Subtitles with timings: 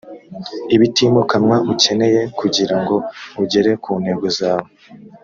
[0.75, 2.95] ibitimukanwa ukeneye kugira ngo
[3.41, 4.67] ugere ku ntego zawo